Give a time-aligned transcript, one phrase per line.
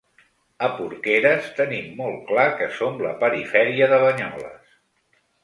[0.67, 4.75] A Porqueres tenim molt clar que som la perifèria de Banyoles.